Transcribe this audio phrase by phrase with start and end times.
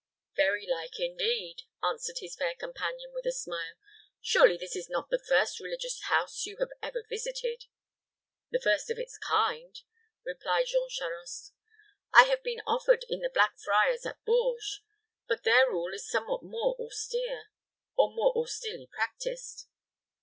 [0.35, 3.75] "Very like, indeed," answered his fair companion, with a smile.
[4.19, 7.65] "Surely this is not the first religious house you have ever visited."
[8.49, 9.79] "The first of its kind,"
[10.25, 11.53] replied Jean Charost;
[12.11, 14.81] "I have been often in the Black Friars at Bourges,
[15.27, 17.51] but their rule is somewhat more austere,
[17.95, 19.67] or more austerely practiced."